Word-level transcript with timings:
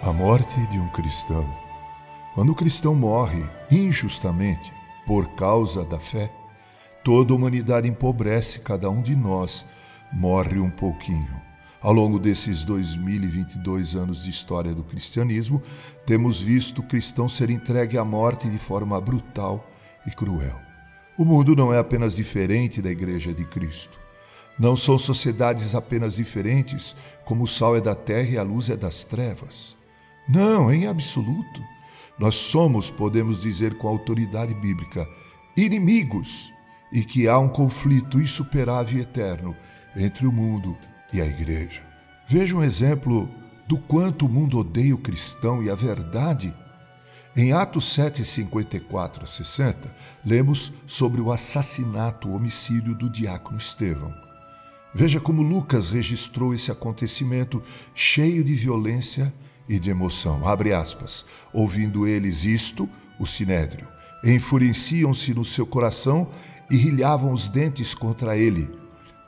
A 0.00 0.12
morte 0.12 0.64
de 0.68 0.78
um 0.78 0.86
cristão. 0.88 1.44
Quando 2.32 2.50
o 2.50 2.54
cristão 2.54 2.94
morre 2.94 3.44
injustamente 3.68 4.72
por 5.04 5.30
causa 5.30 5.84
da 5.84 5.98
fé, 5.98 6.32
toda 7.02 7.32
a 7.32 7.36
humanidade 7.36 7.88
empobrece, 7.88 8.60
cada 8.60 8.88
um 8.88 9.02
de 9.02 9.16
nós 9.16 9.66
morre 10.12 10.60
um 10.60 10.70
pouquinho. 10.70 11.42
Ao 11.80 11.92
longo 11.92 12.16
desses 12.16 12.64
2022 12.64 13.96
anos 13.96 14.22
de 14.22 14.30
história 14.30 14.72
do 14.72 14.84
cristianismo, 14.84 15.60
temos 16.06 16.40
visto 16.40 16.78
o 16.78 16.86
cristão 16.86 17.28
ser 17.28 17.50
entregue 17.50 17.98
à 17.98 18.04
morte 18.04 18.48
de 18.48 18.56
forma 18.56 19.00
brutal 19.00 19.68
e 20.06 20.12
cruel. 20.12 20.60
O 21.18 21.24
mundo 21.24 21.56
não 21.56 21.74
é 21.74 21.78
apenas 21.78 22.14
diferente 22.14 22.80
da 22.80 22.90
Igreja 22.90 23.34
de 23.34 23.44
Cristo. 23.44 23.98
Não 24.56 24.76
são 24.76 24.96
sociedades 24.96 25.74
apenas 25.74 26.14
diferentes, 26.14 26.94
como 27.24 27.44
o 27.44 27.48
sal 27.48 27.76
é 27.76 27.80
da 27.80 27.96
terra 27.96 28.30
e 28.30 28.38
a 28.38 28.44
luz 28.44 28.70
é 28.70 28.76
das 28.76 29.02
trevas. 29.02 29.76
Não, 30.28 30.72
em 30.72 30.86
absoluto. 30.86 31.62
Nós 32.18 32.34
somos, 32.34 32.90
podemos 32.90 33.40
dizer 33.40 33.78
com 33.78 33.88
autoridade 33.88 34.52
bíblica, 34.52 35.08
inimigos 35.56 36.52
e 36.92 37.02
que 37.02 37.28
há 37.28 37.38
um 37.38 37.48
conflito 37.48 38.20
insuperável 38.20 38.98
e 38.98 39.02
eterno 39.02 39.56
entre 39.96 40.26
o 40.26 40.32
mundo 40.32 40.76
e 41.12 41.20
a 41.20 41.26
igreja. 41.26 41.80
Veja 42.28 42.56
um 42.56 42.62
exemplo 42.62 43.28
do 43.66 43.78
quanto 43.78 44.26
o 44.26 44.28
mundo 44.28 44.58
odeia 44.58 44.94
o 44.94 44.98
cristão 44.98 45.62
e 45.62 45.70
a 45.70 45.74
verdade. 45.74 46.54
Em 47.36 47.52
Atos 47.52 47.92
7, 47.92 48.24
54 48.24 49.24
a 49.24 49.26
60, 49.26 49.94
lemos 50.24 50.72
sobre 50.86 51.20
o 51.20 51.30
assassinato, 51.30 52.28
o 52.28 52.34
homicídio 52.34 52.94
do 52.94 53.08
diácono 53.08 53.58
Estevão. 53.58 54.12
Veja 54.94 55.20
como 55.20 55.42
Lucas 55.42 55.90
registrou 55.90 56.52
esse 56.52 56.72
acontecimento 56.72 57.62
cheio 57.94 58.42
de 58.42 58.54
violência 58.54 59.32
e 59.68 59.78
de 59.78 59.90
emoção. 59.90 60.46
Abre 60.46 60.72
aspas. 60.72 61.24
Ouvindo 61.52 62.06
eles 62.06 62.44
isto, 62.44 62.88
o 63.18 63.26
sinédrio, 63.26 63.88
enfureciam-se 64.24 65.34
no 65.34 65.44
seu 65.44 65.66
coração 65.66 66.28
e 66.70 66.76
rilhavam 66.76 67.32
os 67.32 67.48
dentes 67.48 67.94
contra 67.94 68.36
ele. 68.36 68.70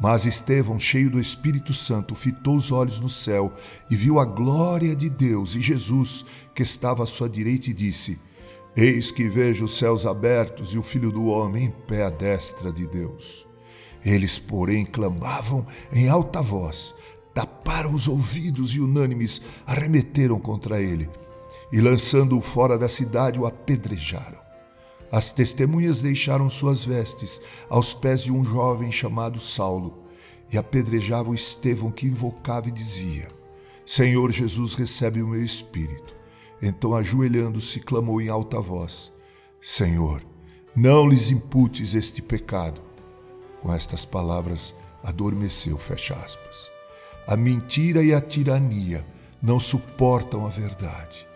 Mas 0.00 0.26
Estevão, 0.26 0.78
cheio 0.78 1.10
do 1.10 1.18
Espírito 1.18 1.74
Santo, 1.74 2.14
fitou 2.14 2.56
os 2.56 2.70
olhos 2.70 3.00
no 3.00 3.08
céu 3.08 3.52
e 3.90 3.96
viu 3.96 4.20
a 4.20 4.24
glória 4.24 4.94
de 4.94 5.08
Deus 5.10 5.56
e 5.56 5.60
Jesus, 5.60 6.24
que 6.54 6.62
estava 6.62 7.02
à 7.02 7.06
sua 7.06 7.28
direita, 7.28 7.70
e 7.70 7.74
disse: 7.74 8.20
Eis 8.76 9.10
que 9.10 9.28
vejo 9.28 9.64
os 9.64 9.76
céus 9.76 10.06
abertos 10.06 10.72
e 10.72 10.78
o 10.78 10.84
Filho 10.84 11.10
do 11.10 11.26
Homem 11.26 11.64
em 11.64 11.70
pé 11.70 12.04
à 12.04 12.10
destra 12.10 12.72
de 12.72 12.86
Deus. 12.86 13.44
Eles, 14.04 14.38
porém, 14.38 14.84
clamavam 14.84 15.66
em 15.92 16.08
alta 16.08 16.40
voz 16.40 16.94
taparam 17.38 17.94
os 17.94 18.08
ouvidos 18.08 18.74
e 18.74 18.80
unânimes 18.80 19.40
arremeteram 19.64 20.40
contra 20.40 20.82
ele 20.82 21.08
e, 21.70 21.80
lançando-o 21.80 22.40
fora 22.40 22.76
da 22.76 22.88
cidade, 22.88 23.38
o 23.38 23.46
apedrejaram. 23.46 24.40
As 25.08 25.30
testemunhas 25.30 26.02
deixaram 26.02 26.50
suas 26.50 26.84
vestes 26.84 27.40
aos 27.70 27.94
pés 27.94 28.22
de 28.22 28.32
um 28.32 28.44
jovem 28.44 28.90
chamado 28.90 29.38
Saulo 29.38 30.02
e 30.52 30.58
apedrejavam 30.58 31.32
Estevão, 31.32 31.92
que 31.92 32.08
invocava 32.08 32.66
e 32.66 32.72
dizia: 32.72 33.28
Senhor 33.86 34.32
Jesus, 34.32 34.74
recebe 34.74 35.22
o 35.22 35.28
meu 35.28 35.44
espírito. 35.44 36.16
Então, 36.60 36.92
ajoelhando-se, 36.92 37.78
clamou 37.78 38.20
em 38.20 38.28
alta 38.28 38.60
voz: 38.60 39.12
Senhor, 39.62 40.26
não 40.74 41.06
lhes 41.06 41.30
imputes 41.30 41.94
este 41.94 42.20
pecado. 42.20 42.80
Com 43.62 43.72
estas 43.72 44.04
palavras, 44.04 44.74
adormeceu, 45.04 45.78
fecha 45.78 46.14
aspas. 46.14 46.77
A 47.28 47.36
mentira 47.36 48.02
e 48.02 48.14
a 48.14 48.22
tirania 48.22 49.04
não 49.42 49.60
suportam 49.60 50.46
a 50.46 50.48
verdade. 50.48 51.28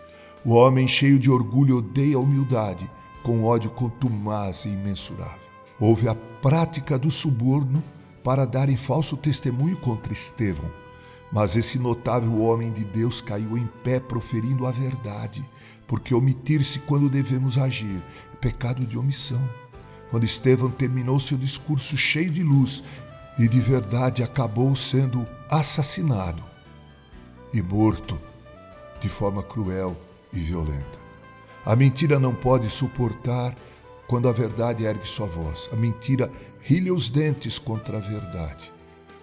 O 0.42 0.54
homem 0.54 0.88
cheio 0.88 1.18
de 1.18 1.30
orgulho 1.30 1.76
odeia 1.76 2.16
a 2.16 2.18
humildade, 2.18 2.90
com 3.22 3.44
ódio 3.44 3.68
contumaz 3.68 4.64
e 4.64 4.70
imensurável. 4.70 5.36
Houve 5.78 6.08
a 6.08 6.14
prática 6.14 6.98
do 6.98 7.10
suborno 7.10 7.84
para 8.24 8.46
darem 8.46 8.74
falso 8.74 9.18
testemunho 9.18 9.76
contra 9.76 10.14
Estevão. 10.14 10.70
Mas 11.30 11.56
esse 11.56 11.78
notável 11.78 12.40
homem 12.40 12.72
de 12.72 12.84
Deus 12.84 13.20
caiu 13.20 13.58
em 13.58 13.66
pé 13.84 14.00
proferindo 14.00 14.66
a 14.66 14.70
verdade, 14.70 15.46
porque 15.86 16.14
omitir-se 16.14 16.78
quando 16.78 17.10
devemos 17.10 17.58
agir 17.58 18.02
é 18.32 18.36
pecado 18.36 18.86
de 18.86 18.96
omissão. 18.96 19.46
Quando 20.10 20.24
Estevão 20.24 20.70
terminou 20.70 21.20
seu 21.20 21.36
discurso 21.36 21.98
cheio 21.98 22.30
de 22.30 22.42
luz 22.42 22.82
e 23.38 23.48
de 23.48 23.60
verdade 23.60 24.22
acabou 24.22 24.74
sendo 24.76 25.26
assassinado 25.50 26.42
e 27.52 27.60
morto 27.62 28.18
de 29.00 29.08
forma 29.08 29.42
cruel 29.42 29.96
e 30.32 30.38
violenta. 30.38 31.00
A 31.64 31.76
mentira 31.76 32.18
não 32.18 32.34
pode 32.34 32.68
suportar 32.70 33.54
quando 34.06 34.28
a 34.28 34.32
verdade 34.32 34.84
ergue 34.84 35.06
sua 35.06 35.26
voz. 35.26 35.68
A 35.72 35.76
mentira 35.76 36.30
rilha 36.60 36.92
os 36.92 37.08
dentes 37.08 37.58
contra 37.58 37.98
a 37.98 38.00
verdade. 38.00 38.72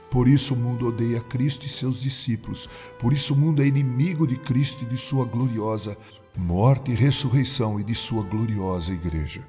Por 0.09 0.27
isso 0.27 0.53
o 0.53 0.57
mundo 0.57 0.87
odeia 0.87 1.21
Cristo 1.21 1.65
e 1.65 1.69
seus 1.69 2.01
discípulos. 2.01 2.67
Por 2.97 3.13
isso 3.13 3.33
o 3.33 3.37
mundo 3.37 3.61
é 3.61 3.67
inimigo 3.67 4.25
de 4.25 4.37
Cristo 4.37 4.83
e 4.83 4.87
de 4.87 4.97
sua 4.97 5.25
gloriosa 5.25 5.97
morte 6.35 6.91
e 6.91 6.95
ressurreição 6.95 7.79
e 7.79 7.83
de 7.83 7.93
sua 7.93 8.23
gloriosa 8.23 8.93
igreja. 8.93 9.41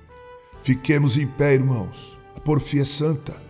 Fiquemos 0.63 1.17
em 1.17 1.27
pé, 1.27 1.55
irmãos. 1.55 2.19
A 2.37 2.41
porfia 2.41 2.83
é 2.83 2.85
santa. 2.85 3.50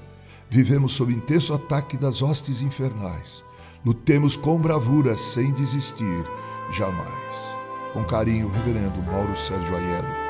Vivemos 0.50 0.94
sob 0.94 1.12
intenso 1.12 1.54
ataque 1.54 1.96
das 1.96 2.22
hostes 2.22 2.60
infernais. 2.60 3.44
Lutemos 3.86 4.36
com 4.36 4.58
bravura, 4.58 5.16
sem 5.16 5.52
desistir, 5.52 6.24
jamais. 6.72 7.56
Com 7.92 8.02
carinho, 8.04 8.50
Reverendo 8.50 9.00
Mauro 9.00 9.36
Sérgio 9.36 9.76
Aiello. 9.76 10.29